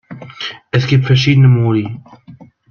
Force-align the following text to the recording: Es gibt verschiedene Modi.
Es 0.71 0.87
gibt 0.87 1.05
verschiedene 1.05 1.47
Modi. 1.47 2.01